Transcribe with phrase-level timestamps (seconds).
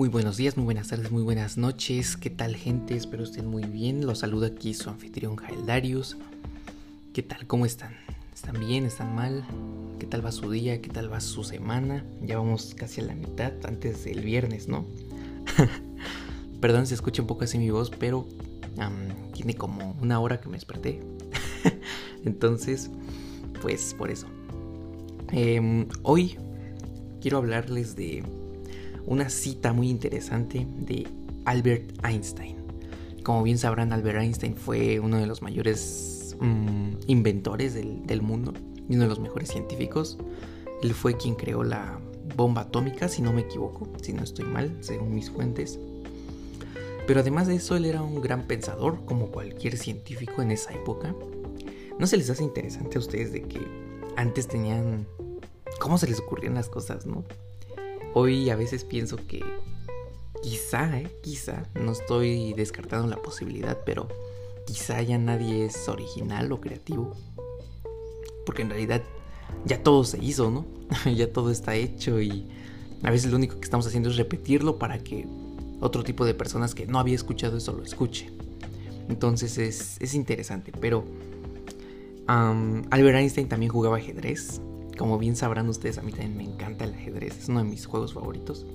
[0.00, 2.16] Muy buenos días, muy buenas tardes, muy buenas noches.
[2.16, 2.96] ¿Qué tal gente?
[2.96, 4.06] Espero estén muy bien.
[4.06, 6.16] Los saluda aquí su anfitrión Jael Darius.
[7.12, 7.46] ¿Qué tal?
[7.46, 7.94] ¿Cómo están?
[8.32, 8.86] ¿Están bien?
[8.86, 9.44] ¿Están mal?
[9.98, 10.80] ¿Qué tal va su día?
[10.80, 12.02] ¿Qué tal va su semana?
[12.22, 14.86] Ya vamos casi a la mitad, antes del viernes, ¿no?
[16.62, 18.26] Perdón si escucha un poco así mi voz, pero
[19.34, 21.02] tiene como una hora que me desperté.
[22.24, 22.90] Entonces,
[23.60, 24.28] pues por eso.
[25.30, 26.38] Em, hoy
[27.20, 28.24] quiero hablarles de
[29.06, 31.06] una cita muy interesante de
[31.44, 32.56] Albert Einstein.
[33.22, 38.54] Como bien sabrán, Albert Einstein fue uno de los mayores mm, inventores del, del mundo
[38.88, 40.18] y uno de los mejores científicos.
[40.82, 42.00] Él fue quien creó la
[42.36, 45.78] bomba atómica, si no me equivoco, si no estoy mal, según mis fuentes.
[47.06, 51.14] Pero además de eso, él era un gran pensador, como cualquier científico en esa época.
[51.98, 53.60] ¿No se les hace interesante a ustedes de que
[54.16, 55.06] antes tenían...
[55.80, 57.24] ¿Cómo se les ocurrían las cosas, no?
[58.14, 59.44] Hoy a veces pienso que
[60.42, 64.08] quizá, eh, quizá, no estoy descartando la posibilidad, pero
[64.66, 67.14] quizá ya nadie es original o creativo.
[68.44, 69.02] Porque en realidad
[69.64, 70.66] ya todo se hizo, ¿no?
[71.16, 72.48] ya todo está hecho y
[73.02, 75.26] a veces lo único que estamos haciendo es repetirlo para que
[75.80, 78.30] otro tipo de personas que no había escuchado eso lo escuche.
[79.08, 81.04] Entonces es, interesante, pero
[82.26, 84.60] Albert Einstein también jugaba ajedrez.
[85.00, 87.86] Como bien sabrán ustedes, a mí también me encanta el ajedrez, es uno de mis
[87.86, 88.66] juegos favoritos.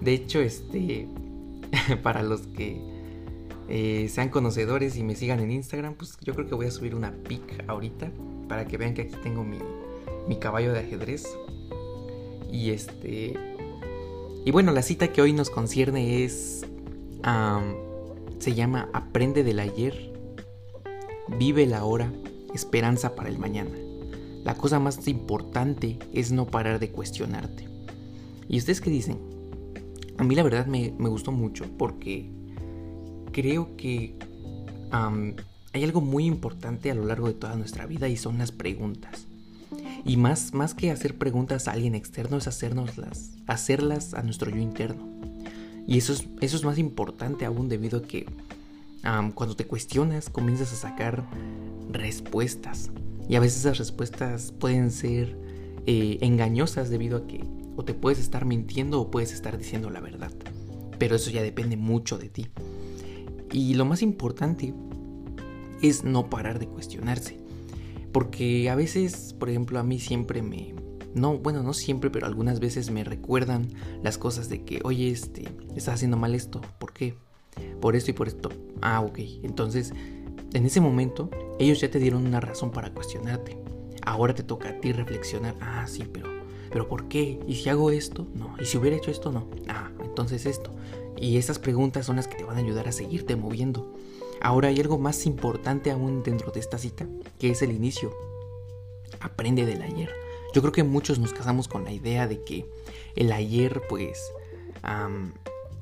[0.00, 1.08] De hecho, este,
[2.04, 2.80] para los que
[3.68, 6.94] eh, sean conocedores y me sigan en Instagram, pues yo creo que voy a subir
[6.94, 8.12] una pic ahorita
[8.48, 9.58] para que vean que aquí tengo mi,
[10.28, 11.26] mi caballo de ajedrez.
[12.52, 13.34] Y este,
[14.44, 16.64] y bueno, la cita que hoy nos concierne es,
[18.38, 20.12] se llama Aprende del ayer,
[21.36, 22.12] vive la hora,
[22.54, 23.87] esperanza para el mañana.
[24.48, 27.68] La cosa más importante es no parar de cuestionarte.
[28.48, 29.18] ¿Y ustedes qué dicen?
[30.16, 32.30] A mí la verdad me, gustó mucho porque
[33.30, 34.16] creo que
[34.90, 39.26] hay algo muy importante a lo largo de toda nuestra vida y son las preguntas.
[40.06, 44.62] Y más, más que hacer preguntas a alguien externo es hacernoslas, hacerlas a nuestro yo
[44.62, 45.10] interno.
[45.86, 48.24] Y eso es, eso es más importante aún debido a que
[49.34, 51.28] cuando te cuestionas comienzas a sacar
[51.90, 52.90] respuestas.
[53.28, 55.36] Y a veces esas respuestas pueden ser
[55.86, 57.44] eh, engañosas debido a que
[57.76, 60.32] o te puedes estar mintiendo o puedes estar diciendo la verdad.
[60.98, 62.48] Pero eso ya depende mucho de ti.
[63.52, 64.74] Y lo más importante
[65.80, 67.38] es no parar de cuestionarse.
[68.12, 70.74] Porque a veces, por ejemplo, a mí siempre me...
[71.14, 73.68] No, bueno, no siempre, pero algunas veces me recuerdan
[74.02, 75.44] las cosas de que, oye, este,
[75.76, 76.60] estás haciendo mal esto.
[76.78, 77.14] ¿Por qué?
[77.80, 78.50] Por esto y por esto.
[78.82, 79.18] Ah, ok.
[79.42, 79.92] Entonces,
[80.52, 83.58] en ese momento, ellos ya te dieron una razón para cuestionarte.
[84.02, 85.54] Ahora te toca a ti reflexionar.
[85.60, 86.28] Ah, sí, pero,
[86.70, 87.38] pero ¿por qué?
[87.46, 88.26] ¿Y si hago esto?
[88.34, 88.54] No.
[88.58, 89.32] ¿Y si hubiera hecho esto?
[89.32, 89.48] No.
[89.68, 90.70] Ah, entonces esto.
[91.16, 93.94] Y esas preguntas son las que te van a ayudar a seguirte moviendo.
[94.40, 97.06] Ahora hay algo más importante aún dentro de esta cita,
[97.38, 98.14] que es el inicio.
[99.20, 100.10] Aprende del ayer.
[100.54, 102.70] Yo creo que muchos nos casamos con la idea de que
[103.16, 104.32] el ayer, pues,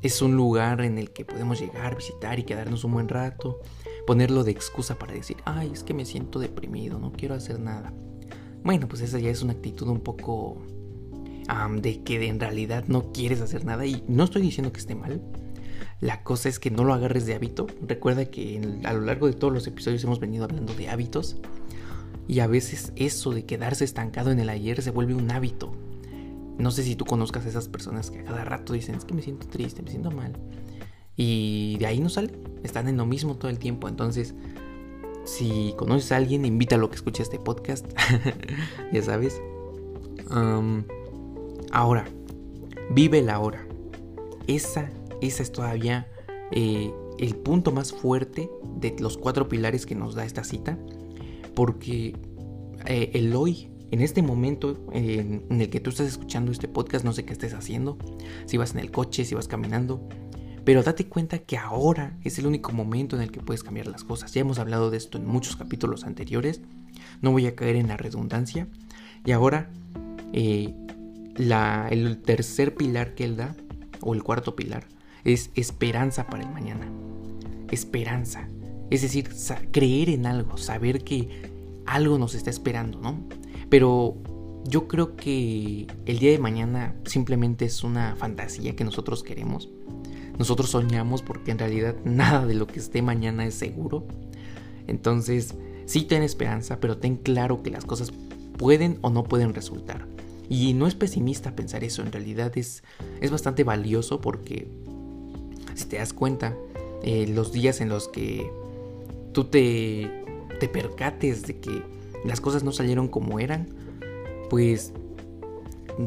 [0.03, 3.61] es un lugar en el que podemos llegar, visitar y quedarnos un buen rato,
[4.07, 7.93] ponerlo de excusa para decir, ay, es que me siento deprimido, no quiero hacer nada.
[8.63, 10.63] Bueno, pues esa ya es una actitud un poco
[11.81, 15.23] de que en realidad no quieres hacer nada y no estoy diciendo que esté mal,
[16.01, 17.67] la cosa es que no lo agarres de hábito.
[17.87, 21.37] Recuerda que a lo largo de todos los episodios hemos venido hablando de hábitos.
[22.29, 25.73] Y a veces eso de quedarse estancado en el ayer se vuelve un hábito.
[26.59, 29.15] No sé si tú conozcas a esas personas que a cada rato dicen, es que
[29.15, 30.33] me siento triste, me siento mal.
[31.17, 32.33] Y de ahí no sale.
[32.63, 33.89] Están en lo mismo todo el tiempo.
[33.89, 34.35] Entonces,
[35.25, 37.87] si conoces a alguien, invítalo a que escuche este podcast.
[38.93, 39.41] ya sabes.
[41.73, 42.07] ahora,
[42.91, 43.67] vive la hora.
[44.47, 44.91] Esa
[45.21, 46.09] ese es todavía
[46.51, 50.79] eh, el punto más fuerte de los cuatro pilares que nos da esta cita,
[51.55, 52.15] porque
[52.87, 57.13] eh, el hoy, en este momento en, el que tú estás escuchando este podcast, no
[57.13, 57.97] sé qué estés haciendo,
[58.47, 60.07] si vas en el coche, si vas caminando,
[60.67, 64.03] pero date cuenta que ahora es el único momento en el que puedes cambiar las
[64.03, 64.33] cosas.
[64.33, 66.61] Ya hemos hablado de esto en muchos capítulos anteriores,
[67.23, 68.67] no voy a caer en la redundancia,
[69.25, 69.71] y ahora
[70.33, 70.75] eh,
[71.39, 73.55] el tercer pilar que él da,
[74.01, 74.89] o el cuarto pilar,
[75.23, 76.91] es esperanza para el mañana.
[77.71, 78.49] Esperanza.
[78.91, 79.31] Es decir,
[79.71, 81.49] creer en algo, saber que
[81.87, 83.21] algo nos está esperando, ¿no?
[83.71, 84.17] Pero
[84.65, 89.71] yo creo que el día de mañana simplemente es una fantasía que nosotros queremos.
[90.39, 94.07] Nosotros soñamos porque en realidad nada de lo que esté mañana es seguro.
[94.87, 95.55] Entonces,
[95.87, 98.13] sí ten esperanza, pero ten claro que las cosas
[98.59, 100.07] pueden o no pueden resultar.
[100.49, 102.85] Y no es pesimista pensar eso, en realidad es,
[103.21, 104.69] es bastante valioso porque
[105.75, 106.55] si te das cuenta,
[107.03, 108.51] eh, los días en los que
[109.33, 110.25] tú te,
[110.61, 111.83] te percates de que
[112.25, 113.69] las cosas no salieron como eran,
[114.49, 114.93] pues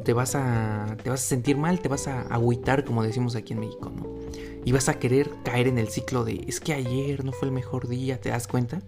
[0.04, 3.54] te vas a, te vas a sentir mal, te vas a agüitar, como decimos aquí
[3.54, 4.19] en México, ¿no?
[4.65, 7.53] Y vas a querer caer en el ciclo de, es que ayer no fue el
[7.53, 8.81] mejor día, ¿te das cuenta?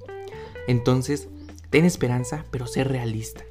[0.68, 1.30] Entonces,
[1.70, 3.44] ten esperanza, pero sé realista.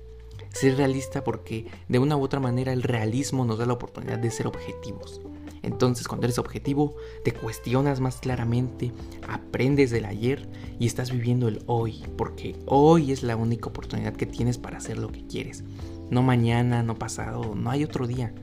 [0.53, 4.31] Ser realista porque de una u otra manera el realismo nos da la oportunidad de
[4.31, 5.21] ser objetivos.
[5.63, 8.93] Entonces cuando eres objetivo, te cuestionas más claramente,
[9.29, 14.27] aprendes del ayer y estás viviendo el hoy, porque hoy es la única oportunidad que
[14.27, 15.65] tienes para hacer lo que quieres.
[16.11, 18.35] No mañana, no pasado, no hay otro día.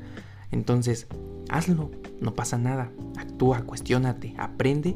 [0.52, 1.08] Entonces,
[1.50, 2.92] hazlo, no pasa nada.
[3.18, 4.96] Actúa, cuestiónate, aprende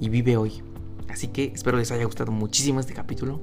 [0.00, 0.62] y vive hoy.
[1.08, 3.40] Así que espero les haya gustado muchísimo este capítulo.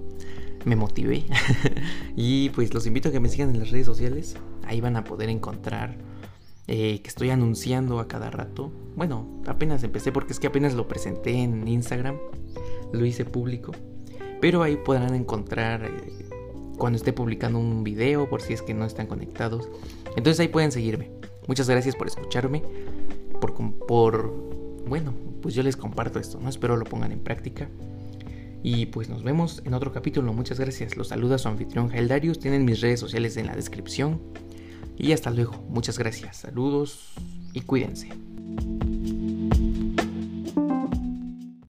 [0.65, 1.25] Me motivé.
[2.15, 4.35] y pues los invito a que me sigan en las redes sociales.
[4.65, 5.97] Ahí van a poder encontrar
[6.67, 8.71] eh, que estoy anunciando a cada rato.
[8.95, 12.17] Bueno, apenas empecé porque es que apenas lo presenté en Instagram.
[12.91, 13.71] Lo hice público.
[14.39, 16.29] Pero ahí podrán encontrar eh,
[16.77, 19.69] cuando esté publicando un video por si es que no están conectados.
[20.15, 21.11] Entonces ahí pueden seguirme.
[21.47, 22.63] Muchas gracias por escucharme.
[23.87, 26.49] Por, bueno, pues yo les comparto esto, ¿no?
[26.49, 27.69] Espero lo pongan en práctica.
[28.63, 30.31] Y pues nos vemos en otro capítulo.
[30.31, 30.95] Muchas gracias.
[30.95, 34.21] Los saluda su anfitrión Darius Tienen mis redes sociales en la descripción.
[34.97, 35.65] Y hasta luego.
[35.69, 36.37] Muchas gracias.
[36.37, 37.13] Saludos
[37.51, 38.09] y cuídense.